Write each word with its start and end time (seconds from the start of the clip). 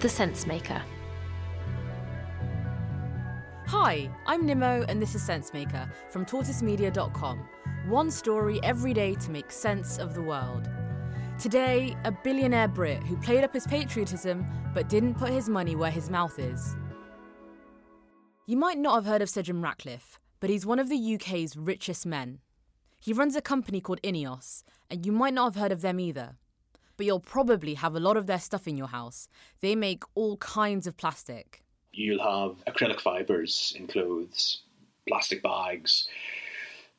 The 0.00 0.06
Sensemaker. 0.06 0.80
Hi, 3.66 4.08
I'm 4.26 4.46
Nimo, 4.46 4.84
and 4.88 5.02
this 5.02 5.16
is 5.16 5.22
Sensemaker 5.22 5.90
from 6.08 6.24
tortoisemedia.com. 6.24 7.48
One 7.88 8.08
story 8.12 8.60
every 8.62 8.94
day 8.94 9.16
to 9.16 9.30
make 9.32 9.50
sense 9.50 9.98
of 9.98 10.14
the 10.14 10.22
world. 10.22 10.68
Today, 11.36 11.96
a 12.04 12.12
billionaire 12.12 12.68
Brit 12.68 13.02
who 13.02 13.16
played 13.16 13.42
up 13.42 13.52
his 13.52 13.66
patriotism 13.66 14.46
but 14.72 14.88
didn't 14.88 15.14
put 15.14 15.30
his 15.30 15.48
money 15.48 15.74
where 15.74 15.90
his 15.90 16.08
mouth 16.08 16.38
is. 16.38 16.76
You 18.46 18.56
might 18.56 18.78
not 18.78 18.94
have 18.94 19.06
heard 19.06 19.20
of 19.22 19.32
Jim 19.42 19.64
Ratcliffe, 19.64 20.20
but 20.38 20.48
he's 20.48 20.64
one 20.64 20.78
of 20.78 20.88
the 20.88 21.14
UK's 21.16 21.56
richest 21.56 22.06
men. 22.06 22.38
He 23.00 23.12
runs 23.12 23.34
a 23.34 23.42
company 23.42 23.80
called 23.80 24.00
Ineos, 24.02 24.62
and 24.88 25.04
you 25.04 25.10
might 25.10 25.34
not 25.34 25.54
have 25.54 25.60
heard 25.60 25.72
of 25.72 25.80
them 25.80 25.98
either. 25.98 26.36
But 26.98 27.06
you'll 27.06 27.20
probably 27.20 27.74
have 27.74 27.94
a 27.94 28.00
lot 28.00 28.18
of 28.18 28.26
their 28.26 28.40
stuff 28.40 28.68
in 28.68 28.76
your 28.76 28.88
house. 28.88 29.28
They 29.60 29.74
make 29.74 30.02
all 30.14 30.36
kinds 30.36 30.86
of 30.86 30.98
plastic. 30.98 31.62
You'll 31.92 32.22
have 32.22 32.62
acrylic 32.66 33.00
fibres 33.00 33.72
in 33.76 33.86
clothes, 33.86 34.60
plastic 35.08 35.42
bags, 35.42 36.08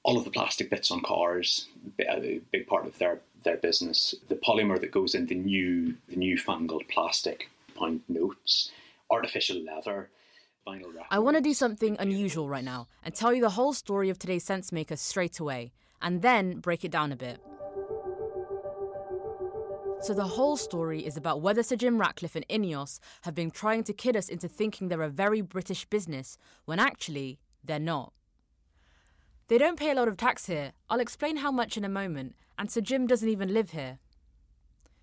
all 0.04 0.18
of 0.18 0.24
the 0.24 0.32
plastic 0.32 0.70
bits 0.70 0.90
on 0.90 1.02
cars, 1.02 1.68
a 2.00 2.10
uh, 2.10 2.40
big 2.52 2.66
part 2.66 2.88
of 2.88 2.98
their, 2.98 3.20
their 3.44 3.58
business. 3.58 4.16
The 4.30 4.36
polymer 4.36 4.80
that 4.80 4.92
goes 4.92 5.14
in 5.14 5.28
the 5.28 5.36
new 5.36 5.98
the 6.08 6.16
newfangled 6.16 6.88
plastic, 6.88 7.50
pound 7.78 8.02
notes, 8.08 8.72
artificial 9.12 9.62
leather, 9.62 10.10
vinyl. 10.66 10.94
I 11.12 11.20
want 11.20 11.36
to 11.36 11.42
do 11.42 11.54
something 11.54 11.98
unusual 12.00 12.48
right 12.48 12.64
now 12.64 12.88
and 13.04 13.14
tell 13.14 13.34
you 13.34 13.42
the 13.42 13.52
whole 13.52 13.74
story 13.74 14.10
of 14.10 14.18
today's 14.18 14.46
sense 14.46 14.72
maker 14.72 14.96
straight 14.96 15.40
away, 15.40 15.74
and 16.02 16.22
then 16.22 16.60
break 16.60 16.86
it 16.86 16.92
down 16.92 17.12
a 17.12 17.18
bit. 17.18 17.40
So 20.02 20.14
the 20.14 20.24
whole 20.24 20.56
story 20.56 21.06
is 21.06 21.18
about 21.18 21.42
whether 21.42 21.62
Sir 21.62 21.76
Jim 21.76 22.00
Ratcliffe 22.00 22.36
and 22.36 22.48
Ineos 22.48 23.00
have 23.24 23.36
been 23.36 23.52
trying 23.52 23.84
to 23.84 23.94
kid 23.94 24.16
us 24.16 24.30
into 24.30 24.48
thinking 24.48 24.88
they're 24.88 25.02
a 25.02 25.10
very 25.10 25.42
British 25.42 25.86
business 25.86 26.38
when 26.64 26.80
actually 26.80 27.38
they're 27.64 27.80
not. 27.80 28.14
They 29.50 29.58
don't 29.58 29.78
pay 29.78 29.92
a 29.92 29.96
lot 29.96 30.08
of 30.08 30.16
tax 30.16 30.46
here. 30.46 30.72
I'll 30.90 31.02
explain 31.02 31.38
how 31.38 31.52
much 31.52 31.76
in 31.76 31.84
a 31.84 31.90
moment, 31.90 32.36
and 32.58 32.72
Sir 32.72 32.80
Jim 32.80 33.08
doesn't 33.08 33.28
even 33.28 33.54
live 33.54 33.72
here. 33.72 34.00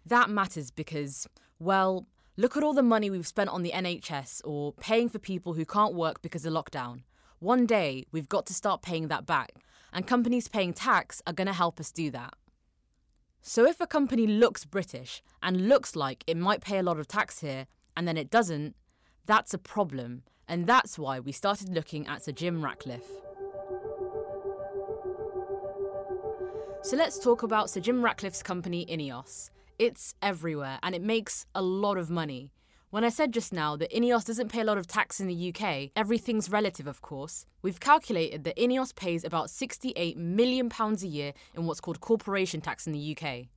That 0.07 0.31
matters 0.31 0.71
because, 0.71 1.29
well, 1.59 2.07
look 2.39 2.57
at 2.57 2.63
all 2.63 2.73
the 2.73 2.83
money 2.83 3.11
we've 3.11 3.27
spent 3.27 3.51
on 3.51 3.63
the 3.63 3.73
NHS 3.73 4.41
or 4.45 4.73
paying 4.73 5.11
for 5.11 5.19
people 5.19 5.55
who 5.55 5.67
can't 5.67 5.95
work 5.95 6.23
because 6.23 6.47
of 6.47 6.55
lockdown. 6.55 7.03
One 7.39 7.67
day, 7.67 8.07
we've 8.13 8.31
got 8.31 8.47
to 8.47 8.55
start 8.55 8.81
paying 8.81 9.09
that 9.09 9.27
back, 9.27 9.53
and 9.93 10.07
companies 10.07 10.49
paying 10.49 10.73
tax 10.73 11.21
are 11.27 11.35
going 11.35 11.49
to 11.49 11.53
help 11.53 11.79
us 11.79 11.93
do 11.93 12.11
that. 12.13 12.33
So 13.49 13.65
if 13.65 13.81
a 13.81 13.87
company 13.87 14.27
looks 14.27 14.65
British 14.65 15.23
and 15.41 15.69
looks 15.69 15.95
like 15.95 16.25
it 16.27 16.37
might 16.37 16.61
pay 16.61 16.79
a 16.79 16.83
lot 16.83 16.99
of 16.99 17.07
tax 17.07 17.39
here 17.39 17.69
and 17.97 18.07
then 18.07 18.17
it 18.17 18.29
doesn't, 18.29 18.75
that's 19.25 19.55
a 19.55 19.59
problem. 19.59 20.25
And 20.49 20.67
that's 20.67 20.99
why 20.99 21.21
we 21.21 21.31
started 21.31 21.73
looking 21.73 22.09
at 22.09 22.25
Sir 22.25 22.33
Jim 22.33 22.65
Ratcliffe. 22.65 23.09
So 26.83 26.97
let's 26.97 27.21
talk 27.21 27.45
about 27.45 27.71
Sir 27.71 27.79
Jim 27.79 28.05
Ratcliffe's 28.05 28.43
company, 28.43 28.85
Ineos. 28.87 29.51
It's 29.79 30.17
everywhere 30.21 30.81
and 30.83 30.97
it 30.97 31.03
makes 31.03 31.47
a 31.55 31.63
lot 31.63 31.99
of 31.99 32.11
money. 32.11 32.53
When 32.97 33.05
I 33.05 33.11
said 33.11 33.35
just 33.35 33.53
now 33.53 33.77
that 33.77 33.93
Ineos 33.93 34.25
doesn't 34.25 34.49
pay 34.49 34.63
a 34.63 34.65
lot 34.65 34.79
of 34.79 34.87
tax 34.87 35.21
in 35.21 35.27
the 35.27 35.55
UK, 35.55 35.91
everything's 35.95 36.49
relative, 36.49 36.87
of 36.87 37.03
course. 37.03 37.45
We've 37.61 37.79
calculated 37.79 38.45
that 38.45 38.57
Ineos 38.57 38.97
pays 38.97 39.23
about 39.23 39.49
£68 39.49 40.17
million 40.17 40.73
a 40.75 40.95
year 41.07 41.35
in 41.55 41.67
what's 41.67 41.83
called 41.83 42.01
corporation 42.01 42.63
tax 42.63 42.87
in 42.87 42.95
the 42.95 43.15
UK. 43.15 43.49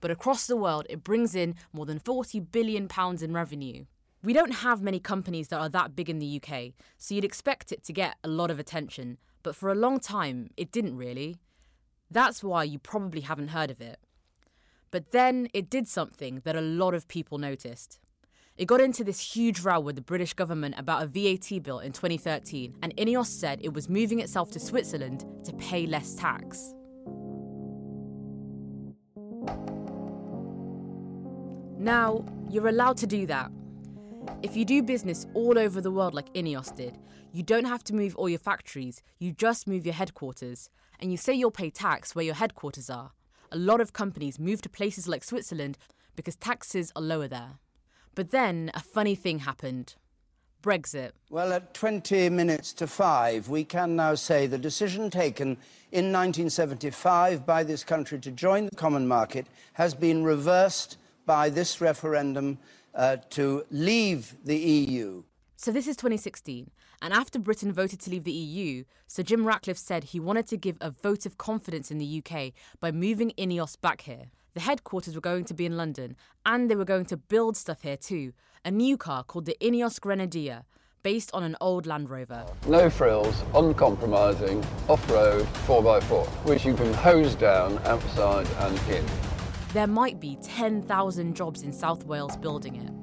But 0.00 0.12
across 0.12 0.46
the 0.46 0.56
world, 0.56 0.86
it 0.88 1.02
brings 1.02 1.34
in 1.34 1.56
more 1.72 1.84
than 1.84 1.98
£40 1.98 2.52
billion 2.52 2.88
in 3.20 3.32
revenue. 3.32 3.86
We 4.22 4.32
don't 4.32 4.62
have 4.62 4.80
many 4.80 5.00
companies 5.00 5.48
that 5.48 5.58
are 5.58 5.68
that 5.70 5.96
big 5.96 6.08
in 6.08 6.20
the 6.20 6.40
UK, 6.40 6.74
so 6.96 7.16
you'd 7.16 7.24
expect 7.24 7.72
it 7.72 7.82
to 7.82 7.92
get 7.92 8.18
a 8.22 8.28
lot 8.28 8.52
of 8.52 8.60
attention, 8.60 9.18
but 9.42 9.56
for 9.56 9.72
a 9.72 9.74
long 9.74 9.98
time, 9.98 10.48
it 10.56 10.70
didn't 10.70 10.96
really. 10.96 11.38
That's 12.08 12.44
why 12.44 12.62
you 12.62 12.78
probably 12.78 13.22
haven't 13.22 13.48
heard 13.48 13.72
of 13.72 13.80
it. 13.80 13.98
But 14.92 15.10
then 15.10 15.48
it 15.52 15.68
did 15.68 15.88
something 15.88 16.42
that 16.44 16.54
a 16.54 16.60
lot 16.60 16.94
of 16.94 17.08
people 17.08 17.36
noticed. 17.36 17.98
It 18.56 18.66
got 18.66 18.80
into 18.80 19.04
this 19.04 19.20
huge 19.20 19.60
row 19.60 19.80
with 19.80 19.96
the 19.96 20.02
British 20.02 20.34
government 20.34 20.74
about 20.76 21.02
a 21.02 21.06
VAT 21.06 21.62
bill 21.62 21.78
in 21.78 21.92
2013, 21.92 22.76
and 22.82 22.94
Ineos 22.96 23.26
said 23.26 23.60
it 23.62 23.72
was 23.72 23.88
moving 23.88 24.20
itself 24.20 24.50
to 24.50 24.60
Switzerland 24.60 25.24
to 25.44 25.52
pay 25.54 25.86
less 25.86 26.14
tax. 26.14 26.74
Now, 31.78 32.26
you're 32.50 32.68
allowed 32.68 32.98
to 32.98 33.06
do 33.06 33.24
that. 33.26 33.50
If 34.42 34.54
you 34.54 34.66
do 34.66 34.82
business 34.82 35.26
all 35.32 35.58
over 35.58 35.80
the 35.80 35.90
world 35.90 36.12
like 36.12 36.32
Ineos 36.34 36.76
did, 36.76 36.98
you 37.32 37.42
don't 37.42 37.64
have 37.64 37.82
to 37.84 37.94
move 37.94 38.14
all 38.16 38.28
your 38.28 38.38
factories, 38.38 39.02
you 39.18 39.32
just 39.32 39.66
move 39.66 39.86
your 39.86 39.94
headquarters. 39.94 40.68
And 40.98 41.10
you 41.10 41.16
say 41.16 41.32
you'll 41.32 41.50
pay 41.50 41.70
tax 41.70 42.14
where 42.14 42.24
your 42.24 42.34
headquarters 42.34 42.90
are. 42.90 43.12
A 43.50 43.56
lot 43.56 43.80
of 43.80 43.94
companies 43.94 44.38
move 44.38 44.60
to 44.62 44.68
places 44.68 45.08
like 45.08 45.24
Switzerland 45.24 45.78
because 46.14 46.36
taxes 46.36 46.92
are 46.94 47.00
lower 47.00 47.26
there. 47.26 47.58
But 48.14 48.30
then 48.30 48.70
a 48.74 48.80
funny 48.80 49.14
thing 49.14 49.40
happened. 49.40 49.94
Brexit. 50.62 51.12
Well, 51.30 51.52
at 51.54 51.72
20 51.72 52.28
minutes 52.28 52.74
to 52.74 52.86
five, 52.86 53.48
we 53.48 53.64
can 53.64 53.96
now 53.96 54.14
say 54.14 54.46
the 54.46 54.58
decision 54.58 55.08
taken 55.08 55.56
in 55.90 56.12
1975 56.12 57.46
by 57.46 57.64
this 57.64 57.82
country 57.82 58.18
to 58.18 58.30
join 58.30 58.66
the 58.66 58.76
common 58.76 59.08
market 59.08 59.46
has 59.72 59.94
been 59.94 60.22
reversed 60.22 60.98
by 61.24 61.48
this 61.48 61.80
referendum 61.80 62.58
uh, 62.94 63.16
to 63.30 63.64
leave 63.70 64.36
the 64.44 64.56
EU. 64.56 65.22
So 65.56 65.72
this 65.72 65.86
is 65.86 65.96
2016, 65.96 66.70
and 67.02 67.14
after 67.14 67.38
Britain 67.38 67.72
voted 67.72 68.00
to 68.00 68.10
leave 68.10 68.24
the 68.24 68.32
EU, 68.32 68.84
Sir 69.06 69.22
Jim 69.22 69.46
Ratcliffe 69.46 69.78
said 69.78 70.04
he 70.04 70.20
wanted 70.20 70.46
to 70.48 70.56
give 70.56 70.76
a 70.80 70.90
vote 70.90 71.26
of 71.26 71.38
confidence 71.38 71.90
in 71.90 71.98
the 71.98 72.22
UK 72.24 72.52
by 72.80 72.92
moving 72.92 73.32
Ineos 73.38 73.80
back 73.80 74.02
here. 74.02 74.30
The 74.54 74.60
headquarters 74.60 75.14
were 75.14 75.20
going 75.20 75.44
to 75.44 75.54
be 75.54 75.66
in 75.66 75.76
London, 75.76 76.16
and 76.44 76.70
they 76.70 76.76
were 76.76 76.84
going 76.84 77.06
to 77.06 77.16
build 77.16 77.56
stuff 77.56 77.82
here 77.82 77.96
too. 77.96 78.32
A 78.64 78.70
new 78.70 78.96
car 78.96 79.22
called 79.22 79.46
the 79.46 79.56
Ineos 79.60 80.00
Grenadier, 80.00 80.64
based 81.02 81.30
on 81.32 81.42
an 81.42 81.56
old 81.60 81.86
Land 81.86 82.10
Rover. 82.10 82.44
No 82.66 82.90
frills, 82.90 83.42
uncompromising, 83.54 84.64
off-road 84.88 85.46
4x4, 85.66 86.26
which 86.44 86.64
you 86.64 86.74
can 86.74 86.92
hose 86.92 87.34
down 87.34 87.78
outside 87.84 88.46
and 88.58 88.78
in. 88.90 89.06
There 89.72 89.86
might 89.86 90.20
be 90.20 90.36
10,000 90.42 91.34
jobs 91.34 91.62
in 91.62 91.72
South 91.72 92.04
Wales 92.04 92.36
building 92.36 92.76
it. 92.76 92.99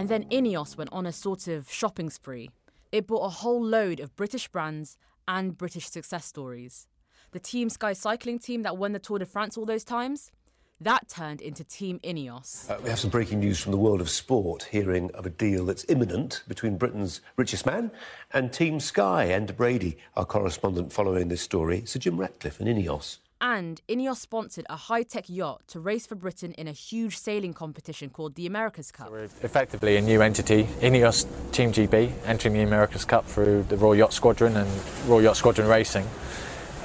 And 0.00 0.08
then 0.08 0.24
Ineos 0.30 0.78
went 0.78 0.88
on 0.94 1.04
a 1.04 1.12
sort 1.12 1.46
of 1.46 1.70
shopping 1.70 2.08
spree. 2.08 2.48
It 2.90 3.06
bought 3.06 3.26
a 3.26 3.28
whole 3.28 3.62
load 3.62 4.00
of 4.00 4.16
British 4.16 4.48
brands 4.48 4.96
and 5.28 5.58
British 5.58 5.90
success 5.90 6.24
stories. 6.24 6.86
The 7.32 7.38
Team 7.38 7.68
Sky 7.68 7.92
cycling 7.92 8.38
team 8.38 8.62
that 8.62 8.78
won 8.78 8.92
the 8.92 8.98
Tour 8.98 9.18
de 9.18 9.26
France 9.26 9.58
all 9.58 9.66
those 9.66 9.84
times, 9.84 10.32
that 10.80 11.06
turned 11.10 11.42
into 11.42 11.64
Team 11.64 12.00
Ineos. 12.02 12.70
Uh, 12.70 12.78
we 12.82 12.88
have 12.88 12.98
some 12.98 13.10
breaking 13.10 13.40
news 13.40 13.60
from 13.60 13.72
the 13.72 13.76
world 13.76 14.00
of 14.00 14.08
sport, 14.08 14.68
hearing 14.70 15.10
of 15.10 15.26
a 15.26 15.30
deal 15.30 15.66
that's 15.66 15.84
imminent 15.90 16.44
between 16.48 16.78
Britain's 16.78 17.20
richest 17.36 17.66
man 17.66 17.90
and 18.32 18.54
Team 18.54 18.80
Sky. 18.80 19.24
And 19.24 19.54
Brady, 19.54 19.98
our 20.16 20.24
correspondent 20.24 20.94
following 20.94 21.28
this 21.28 21.42
story, 21.42 21.82
Sir 21.84 21.98
Jim 21.98 22.16
Ratcliffe 22.16 22.58
and 22.58 22.70
Ineos. 22.70 23.18
And 23.42 23.80
Ineos 23.88 24.16
sponsored 24.16 24.66
a 24.68 24.76
high 24.76 25.02
tech 25.02 25.24
yacht 25.28 25.62
to 25.68 25.80
race 25.80 26.06
for 26.06 26.14
Britain 26.14 26.52
in 26.52 26.68
a 26.68 26.72
huge 26.72 27.16
sailing 27.16 27.54
competition 27.54 28.10
called 28.10 28.34
the 28.34 28.46
America's 28.46 28.92
Cup. 28.92 29.06
So 29.06 29.12
we're 29.12 29.24
effectively 29.24 29.96
a 29.96 30.02
new 30.02 30.20
entity, 30.20 30.64
Ineos 30.80 31.26
Team 31.50 31.72
GB, 31.72 32.12
entering 32.26 32.52
the 32.52 32.60
America's 32.60 33.06
Cup 33.06 33.24
through 33.24 33.62
the 33.64 33.78
Royal 33.78 33.94
Yacht 33.94 34.12
Squadron 34.12 34.58
and 34.58 34.68
Royal 35.06 35.22
Yacht 35.22 35.38
Squadron 35.38 35.68
Racing. 35.68 36.06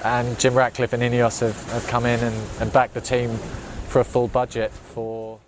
And 0.06 0.40
Jim 0.40 0.54
Ratcliffe 0.54 0.94
and 0.94 1.04
Ineos 1.04 1.42
have, 1.42 1.62
have 1.74 1.86
come 1.88 2.06
in 2.06 2.24
and, 2.24 2.36
and 2.62 2.72
backed 2.72 2.94
the 2.94 3.02
team 3.02 3.36
for 3.90 4.00
a 4.00 4.06
full 4.06 4.30
budget 4.30 4.72
for. 4.72 5.40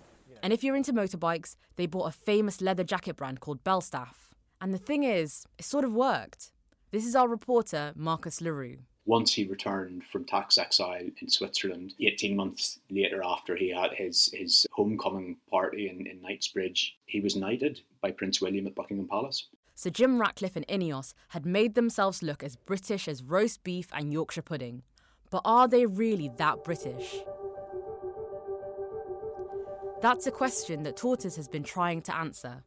And 0.42 0.52
if 0.52 0.62
you're 0.62 0.76
into 0.76 0.92
motorbikes, 0.92 1.56
they 1.76 1.86
bought 1.86 2.08
a 2.08 2.12
famous 2.12 2.60
leather 2.60 2.84
jacket 2.84 3.16
brand 3.16 3.40
called 3.40 3.64
Belstaff. 3.64 4.34
And 4.60 4.74
the 4.74 4.78
thing 4.78 5.04
is, 5.04 5.46
it 5.58 5.64
sort 5.64 5.84
of 5.84 5.94
worked. 5.94 6.52
This 6.90 7.06
is 7.06 7.16
our 7.16 7.28
reporter, 7.28 7.92
Marcus 7.96 8.40
Leroux. 8.40 8.78
Once 9.08 9.32
he 9.32 9.46
returned 9.46 10.04
from 10.04 10.22
tax 10.22 10.58
exile 10.58 11.08
in 11.22 11.30
Switzerland, 11.30 11.94
18 11.98 12.36
months 12.36 12.78
later, 12.90 13.22
after 13.24 13.56
he 13.56 13.70
had 13.70 13.90
his, 13.94 14.28
his 14.34 14.66
homecoming 14.72 15.34
party 15.50 15.88
in, 15.88 16.06
in 16.06 16.20
Knightsbridge, 16.20 16.94
he 17.06 17.18
was 17.18 17.34
knighted 17.34 17.80
by 18.02 18.10
Prince 18.10 18.42
William 18.42 18.66
at 18.66 18.74
Buckingham 18.74 19.08
Palace. 19.08 19.46
Sir 19.74 19.88
Jim 19.88 20.20
Ratcliffe 20.20 20.56
and 20.56 20.66
Ineos 20.68 21.14
had 21.28 21.46
made 21.46 21.74
themselves 21.74 22.22
look 22.22 22.42
as 22.42 22.56
British 22.56 23.08
as 23.08 23.22
roast 23.22 23.64
beef 23.64 23.88
and 23.94 24.12
Yorkshire 24.12 24.42
pudding. 24.42 24.82
But 25.30 25.40
are 25.42 25.66
they 25.66 25.86
really 25.86 26.30
that 26.36 26.62
British? 26.62 27.22
That's 30.02 30.26
a 30.26 30.30
question 30.30 30.82
that 30.82 30.98
Tortoise 30.98 31.36
has 31.36 31.48
been 31.48 31.64
trying 31.64 32.02
to 32.02 32.14
answer. 32.14 32.62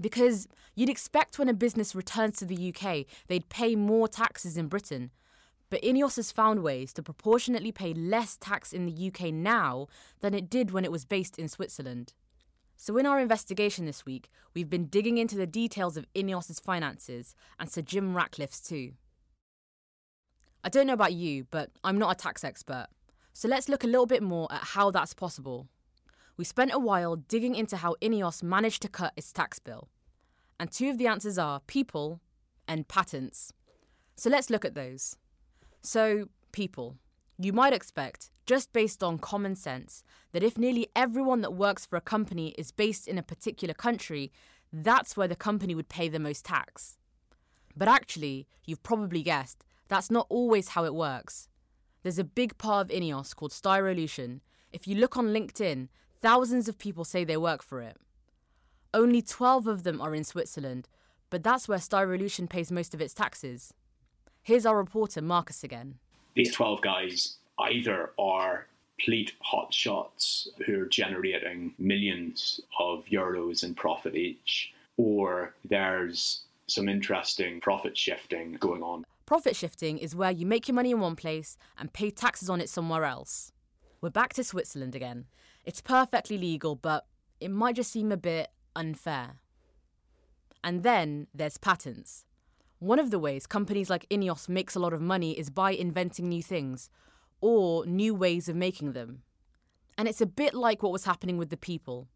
Because 0.00 0.48
you'd 0.74 0.90
expect 0.90 1.38
when 1.38 1.48
a 1.48 1.54
business 1.54 1.94
returns 1.94 2.38
to 2.38 2.46
the 2.46 2.74
UK, 2.74 3.06
they'd 3.28 3.48
pay 3.48 3.76
more 3.76 4.08
taxes 4.08 4.56
in 4.56 4.66
Britain. 4.66 5.12
But 5.74 5.82
Ineos 5.82 6.14
has 6.14 6.30
found 6.30 6.62
ways 6.62 6.92
to 6.92 7.02
proportionately 7.02 7.72
pay 7.72 7.94
less 7.94 8.36
tax 8.36 8.72
in 8.72 8.86
the 8.86 9.08
UK 9.08 9.34
now 9.34 9.88
than 10.20 10.32
it 10.32 10.48
did 10.48 10.70
when 10.70 10.84
it 10.84 10.92
was 10.92 11.04
based 11.04 11.36
in 11.36 11.48
Switzerland. 11.48 12.12
So, 12.76 12.96
in 12.96 13.06
our 13.06 13.18
investigation 13.18 13.84
this 13.84 14.06
week, 14.06 14.30
we've 14.54 14.70
been 14.70 14.86
digging 14.86 15.18
into 15.18 15.34
the 15.34 15.48
details 15.48 15.96
of 15.96 16.06
Ineos's 16.14 16.60
finances 16.60 17.34
and 17.58 17.68
Sir 17.68 17.82
Jim 17.82 18.14
Ratcliffe's 18.14 18.60
too. 18.60 18.92
I 20.62 20.68
don't 20.68 20.86
know 20.86 20.92
about 20.92 21.14
you, 21.14 21.48
but 21.50 21.70
I'm 21.82 21.98
not 21.98 22.12
a 22.12 22.22
tax 22.22 22.44
expert. 22.44 22.86
So, 23.32 23.48
let's 23.48 23.68
look 23.68 23.82
a 23.82 23.88
little 23.88 24.06
bit 24.06 24.22
more 24.22 24.46
at 24.52 24.62
how 24.62 24.92
that's 24.92 25.12
possible 25.12 25.66
we 26.36 26.44
spent 26.44 26.72
a 26.72 26.78
while 26.78 27.16
digging 27.16 27.56
into 27.56 27.78
how 27.78 27.96
Ineos 28.00 28.44
managed 28.44 28.82
to 28.82 28.88
cut 28.88 29.12
its 29.16 29.32
tax 29.32 29.58
bill. 29.58 29.88
And 30.60 30.70
two 30.70 30.88
of 30.88 30.98
the 30.98 31.08
answers 31.08 31.36
are 31.36 31.62
people 31.66 32.20
and 32.68 32.86
patents. 32.86 33.52
So 34.14 34.30
let's 34.30 34.50
look 34.50 34.64
at 34.64 34.76
those. 34.76 35.16
So, 35.84 36.28
people. 36.50 36.96
You 37.38 37.52
might 37.52 37.72
expect, 37.72 38.30
just 38.46 38.72
based 38.72 39.02
on 39.02 39.18
common 39.18 39.54
sense, 39.54 40.02
that 40.32 40.42
if 40.42 40.58
nearly 40.58 40.88
everyone 40.96 41.40
that 41.42 41.52
works 41.52 41.86
for 41.86 41.96
a 41.96 42.00
company 42.00 42.54
is 42.58 42.72
based 42.72 43.06
in 43.06 43.18
a 43.18 43.22
particular 43.22 43.74
country, 43.74 44.32
that's 44.72 45.16
where 45.16 45.28
the 45.28 45.36
company 45.36 45.74
would 45.74 45.88
pay 45.88 46.08
the 46.08 46.18
most 46.18 46.44
tax. 46.44 46.96
But 47.76 47.88
actually, 47.88 48.46
you've 48.64 48.82
probably 48.82 49.22
guessed, 49.22 49.64
that's 49.88 50.10
not 50.10 50.26
always 50.28 50.68
how 50.68 50.84
it 50.84 50.94
works. 50.94 51.48
There's 52.02 52.18
a 52.18 52.24
big 52.24 52.58
part 52.58 52.86
of 52.86 52.96
Ineos 52.96 53.34
called 53.36 53.52
Styrolution. 53.52 54.40
If 54.72 54.88
you 54.88 54.96
look 54.96 55.16
on 55.16 55.28
LinkedIn, 55.28 55.88
Thousands 56.24 56.70
of 56.70 56.78
people 56.78 57.04
say 57.04 57.22
they 57.22 57.36
work 57.36 57.62
for 57.62 57.82
it. 57.82 57.98
Only 58.94 59.20
12 59.20 59.66
of 59.66 59.82
them 59.82 60.00
are 60.00 60.14
in 60.14 60.24
Switzerland, 60.24 60.88
but 61.28 61.42
that's 61.42 61.68
where 61.68 61.76
Styrolution 61.76 62.48
pays 62.48 62.72
most 62.72 62.94
of 62.94 63.02
its 63.02 63.12
taxes. 63.12 63.74
Here's 64.44 64.66
our 64.66 64.76
reporter, 64.76 65.22
Marcus, 65.22 65.64
again. 65.64 65.94
These 66.34 66.52
12 66.52 66.82
guys 66.82 67.36
either 67.58 68.10
are 68.18 68.66
complete 68.98 69.32
hotshots 69.50 70.48
who 70.66 70.82
are 70.82 70.86
generating 70.86 71.72
millions 71.78 72.60
of 72.78 73.06
euros 73.06 73.64
in 73.64 73.74
profit 73.74 74.14
each, 74.14 74.74
or 74.98 75.54
there's 75.64 76.42
some 76.66 76.90
interesting 76.90 77.58
profit 77.58 77.96
shifting 77.96 78.58
going 78.60 78.82
on. 78.82 79.06
Profit 79.24 79.56
shifting 79.56 79.96
is 79.96 80.14
where 80.14 80.30
you 80.30 80.44
make 80.44 80.68
your 80.68 80.74
money 80.74 80.90
in 80.90 81.00
one 81.00 81.16
place 81.16 81.56
and 81.78 81.94
pay 81.94 82.10
taxes 82.10 82.50
on 82.50 82.60
it 82.60 82.68
somewhere 82.68 83.04
else. 83.04 83.50
We're 84.02 84.10
back 84.10 84.34
to 84.34 84.44
Switzerland 84.44 84.94
again. 84.94 85.24
It's 85.64 85.80
perfectly 85.80 86.36
legal, 86.36 86.74
but 86.74 87.06
it 87.40 87.50
might 87.50 87.76
just 87.76 87.90
seem 87.90 88.12
a 88.12 88.18
bit 88.18 88.48
unfair. 88.76 89.36
And 90.62 90.82
then 90.82 91.28
there's 91.34 91.56
patents. 91.56 92.26
One 92.84 92.98
of 92.98 93.10
the 93.10 93.18
ways 93.18 93.46
companies 93.46 93.88
like 93.88 94.06
Ineos 94.10 94.46
makes 94.46 94.74
a 94.74 94.78
lot 94.78 94.92
of 94.92 95.00
money 95.00 95.32
is 95.38 95.48
by 95.48 95.70
inventing 95.70 96.28
new 96.28 96.42
things 96.42 96.90
or 97.40 97.86
new 97.86 98.14
ways 98.14 98.46
of 98.46 98.56
making 98.56 98.92
them. 98.92 99.22
And 99.96 100.06
it's 100.06 100.20
a 100.20 100.26
bit 100.26 100.52
like 100.52 100.82
what 100.82 100.92
was 100.92 101.06
happening 101.06 101.38
with 101.38 101.48
the 101.48 101.56
people. 101.56 102.08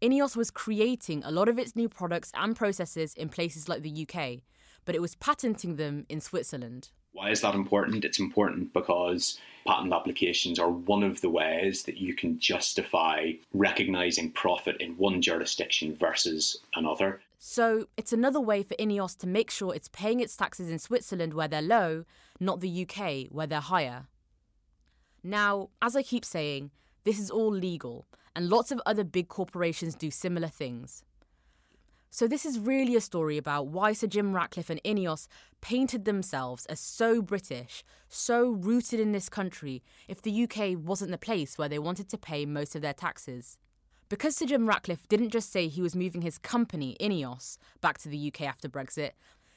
Ineos 0.00 0.36
was 0.36 0.52
creating 0.52 1.24
a 1.24 1.32
lot 1.32 1.48
of 1.48 1.58
its 1.58 1.74
new 1.74 1.88
products 1.88 2.30
and 2.36 2.54
processes 2.54 3.14
in 3.14 3.30
places 3.30 3.68
like 3.68 3.82
the 3.82 4.06
UK, 4.06 4.42
but 4.84 4.94
it 4.94 5.00
was 5.00 5.16
patenting 5.16 5.74
them 5.74 6.06
in 6.08 6.20
Switzerland. 6.20 6.90
Why 7.12 7.30
is 7.30 7.40
that 7.42 7.54
important? 7.54 8.04
It's 8.04 8.18
important 8.18 8.72
because 8.72 9.38
patent 9.66 9.92
applications 9.92 10.58
are 10.58 10.70
one 10.70 11.02
of 11.02 11.20
the 11.20 11.30
ways 11.30 11.84
that 11.84 11.98
you 11.98 12.14
can 12.14 12.38
justify 12.38 13.32
recognizing 13.52 14.30
profit 14.30 14.76
in 14.80 14.96
one 14.96 15.22
jurisdiction 15.22 15.94
versus 15.94 16.58
another. 16.74 17.20
So 17.38 17.86
it's 17.96 18.12
another 18.12 18.40
way 18.40 18.62
for 18.62 18.74
Ineos 18.76 19.16
to 19.18 19.26
make 19.26 19.50
sure 19.50 19.74
it's 19.74 19.88
paying 19.88 20.20
its 20.20 20.36
taxes 20.36 20.70
in 20.70 20.78
Switzerland 20.78 21.34
where 21.34 21.48
they're 21.48 21.60
low, 21.62 22.04
not 22.40 22.60
the 22.60 22.86
UK 22.86 23.26
where 23.30 23.46
they're 23.46 23.60
higher. 23.60 24.06
Now, 25.22 25.68
as 25.80 25.94
I 25.94 26.02
keep 26.02 26.24
saying, 26.24 26.70
this 27.04 27.18
is 27.18 27.30
all 27.30 27.50
legal, 27.52 28.06
and 28.34 28.48
lots 28.48 28.70
of 28.72 28.80
other 28.86 29.04
big 29.04 29.28
corporations 29.28 29.94
do 29.94 30.10
similar 30.10 30.48
things. 30.48 31.04
So, 32.14 32.28
this 32.28 32.44
is 32.44 32.58
really 32.58 32.94
a 32.94 33.00
story 33.00 33.38
about 33.38 33.68
why 33.68 33.94
Sir 33.94 34.06
Jim 34.06 34.34
Ratcliffe 34.34 34.68
and 34.68 34.82
Ineos 34.84 35.28
painted 35.62 36.04
themselves 36.04 36.66
as 36.66 36.78
so 36.78 37.22
British, 37.22 37.82
so 38.06 38.50
rooted 38.50 39.00
in 39.00 39.12
this 39.12 39.30
country, 39.30 39.82
if 40.08 40.20
the 40.20 40.42
UK 40.42 40.76
wasn't 40.76 41.10
the 41.10 41.16
place 41.16 41.56
where 41.56 41.70
they 41.70 41.78
wanted 41.78 42.10
to 42.10 42.18
pay 42.18 42.44
most 42.44 42.76
of 42.76 42.82
their 42.82 42.92
taxes. 42.92 43.56
Because 44.10 44.36
Sir 44.36 44.44
Jim 44.44 44.68
Ratcliffe 44.68 45.08
didn't 45.08 45.30
just 45.30 45.50
say 45.50 45.68
he 45.68 45.80
was 45.80 45.96
moving 45.96 46.20
his 46.20 46.36
company, 46.36 46.98
Ineos, 47.00 47.56
back 47.80 47.96
to 48.00 48.10
the 48.10 48.28
UK 48.28 48.42
after 48.42 48.68
Brexit, 48.68 49.12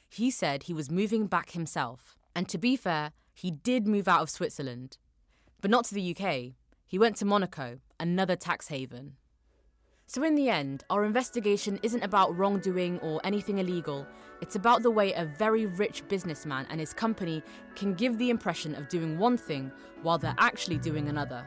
he 0.08 0.30
said 0.30 0.62
he 0.62 0.72
was 0.72 0.90
moving 0.90 1.26
back 1.26 1.50
himself. 1.50 2.16
And 2.34 2.48
to 2.48 2.56
be 2.56 2.74
fair, 2.74 3.12
he 3.34 3.50
did 3.50 3.86
move 3.86 4.08
out 4.08 4.22
of 4.22 4.30
Switzerland. 4.30 4.96
But 5.60 5.70
not 5.70 5.84
to 5.86 5.94
the 5.94 6.16
UK. 6.16 6.54
He 6.86 6.98
went 6.98 7.16
to 7.16 7.26
Monaco, 7.26 7.80
another 8.00 8.34
tax 8.34 8.68
haven. 8.68 9.16
So, 10.08 10.22
in 10.22 10.36
the 10.36 10.48
end, 10.48 10.84
our 10.88 11.04
investigation 11.04 11.80
isn't 11.82 12.04
about 12.04 12.38
wrongdoing 12.38 13.00
or 13.00 13.20
anything 13.24 13.58
illegal. 13.58 14.06
It's 14.40 14.54
about 14.54 14.84
the 14.84 14.90
way 14.90 15.12
a 15.12 15.24
very 15.24 15.66
rich 15.66 16.06
businessman 16.06 16.64
and 16.70 16.78
his 16.78 16.94
company 16.94 17.42
can 17.74 17.92
give 17.92 18.16
the 18.16 18.30
impression 18.30 18.76
of 18.76 18.88
doing 18.88 19.18
one 19.18 19.36
thing 19.36 19.72
while 20.02 20.16
they're 20.16 20.36
actually 20.38 20.78
doing 20.78 21.08
another. 21.08 21.44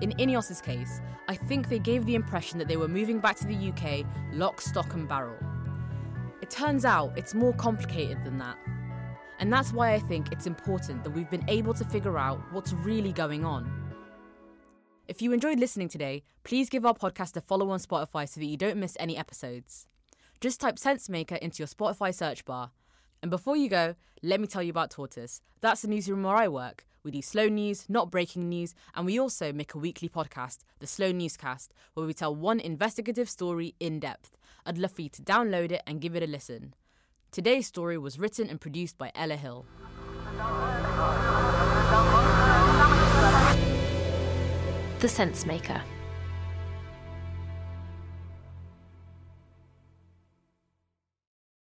In 0.00 0.12
Ineos's 0.12 0.62
case, 0.62 1.02
I 1.28 1.34
think 1.34 1.68
they 1.68 1.78
gave 1.78 2.06
the 2.06 2.14
impression 2.14 2.58
that 2.58 2.68
they 2.68 2.78
were 2.78 2.88
moving 2.88 3.18
back 3.18 3.36
to 3.36 3.46
the 3.46 3.68
UK 3.68 4.06
lock, 4.32 4.62
stock, 4.62 4.94
and 4.94 5.06
barrel. 5.06 5.36
It 6.40 6.48
turns 6.48 6.86
out 6.86 7.18
it's 7.18 7.34
more 7.34 7.52
complicated 7.52 8.24
than 8.24 8.38
that. 8.38 8.56
And 9.40 9.52
that's 9.52 9.74
why 9.74 9.92
I 9.92 9.98
think 9.98 10.32
it's 10.32 10.46
important 10.46 11.04
that 11.04 11.10
we've 11.10 11.30
been 11.30 11.44
able 11.48 11.74
to 11.74 11.84
figure 11.84 12.16
out 12.16 12.40
what's 12.50 12.72
really 12.72 13.12
going 13.12 13.44
on. 13.44 13.79
If 15.10 15.20
you 15.20 15.32
enjoyed 15.32 15.58
listening 15.58 15.88
today, 15.88 16.22
please 16.44 16.70
give 16.70 16.86
our 16.86 16.94
podcast 16.94 17.36
a 17.36 17.40
follow 17.40 17.70
on 17.70 17.80
Spotify 17.80 18.28
so 18.28 18.38
that 18.38 18.46
you 18.46 18.56
don't 18.56 18.76
miss 18.76 18.96
any 19.00 19.16
episodes. 19.16 19.88
Just 20.40 20.60
type 20.60 20.76
Sensemaker 20.76 21.36
into 21.38 21.58
your 21.58 21.66
Spotify 21.66 22.14
search 22.14 22.44
bar. 22.44 22.70
And 23.20 23.28
before 23.28 23.56
you 23.56 23.68
go, 23.68 23.96
let 24.22 24.40
me 24.40 24.46
tell 24.46 24.62
you 24.62 24.70
about 24.70 24.92
Tortoise. 24.92 25.40
That's 25.62 25.82
the 25.82 25.88
newsroom 25.88 26.22
where 26.22 26.36
I 26.36 26.46
work. 26.46 26.86
We 27.02 27.10
do 27.10 27.22
slow 27.22 27.48
news, 27.48 27.86
not 27.88 28.12
breaking 28.12 28.48
news, 28.48 28.72
and 28.94 29.04
we 29.04 29.18
also 29.18 29.52
make 29.52 29.74
a 29.74 29.78
weekly 29.78 30.08
podcast, 30.08 30.58
the 30.78 30.86
Slow 30.86 31.10
Newscast, 31.10 31.74
where 31.94 32.06
we 32.06 32.14
tell 32.14 32.32
one 32.32 32.60
investigative 32.60 33.28
story 33.28 33.74
in 33.80 33.98
depth. 33.98 34.36
I'd 34.64 34.78
love 34.78 34.92
for 34.92 35.02
you 35.02 35.08
to 35.08 35.22
download 35.22 35.72
it 35.72 35.82
and 35.88 36.00
give 36.00 36.14
it 36.14 36.22
a 36.22 36.28
listen. 36.28 36.72
Today's 37.32 37.66
story 37.66 37.98
was 37.98 38.20
written 38.20 38.48
and 38.48 38.60
produced 38.60 38.96
by 38.96 39.10
Ella 39.16 39.34
Hill. 39.34 39.66
the 45.00 45.08
Sensemaker. 45.08 45.80